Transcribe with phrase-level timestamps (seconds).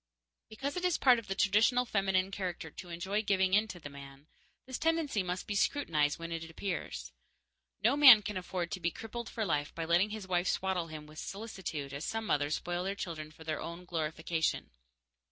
[0.49, 3.87] Because it is part of the traditional feminine character to enjoy giving in to the
[3.91, 4.25] man,
[4.65, 7.11] this tendency must be scrutinized when it appears.
[7.83, 11.05] No man can afford to be crippled for life by letting his wife swaddle him
[11.05, 14.71] with solicitude as some mothers spoil their children for their own glorification.